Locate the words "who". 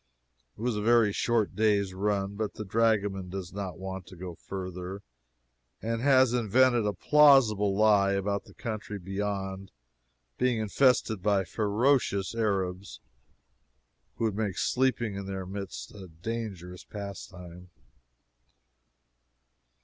14.15-14.23